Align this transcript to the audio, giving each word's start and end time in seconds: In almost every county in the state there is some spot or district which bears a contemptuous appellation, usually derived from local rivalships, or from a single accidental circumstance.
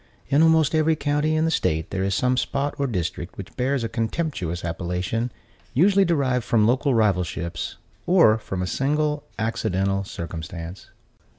In 0.29 0.41
almost 0.41 0.73
every 0.73 0.95
county 0.95 1.35
in 1.35 1.45
the 1.45 1.51
state 1.51 1.91
there 1.91 2.03
is 2.03 2.15
some 2.15 2.35
spot 2.35 2.73
or 2.79 2.87
district 2.87 3.37
which 3.37 3.55
bears 3.55 3.83
a 3.83 3.87
contemptuous 3.87 4.65
appellation, 4.65 5.31
usually 5.75 6.05
derived 6.05 6.43
from 6.43 6.65
local 6.65 6.95
rivalships, 6.95 7.77
or 8.07 8.39
from 8.39 8.63
a 8.63 8.65
single 8.65 9.25
accidental 9.37 10.03
circumstance. 10.03 10.89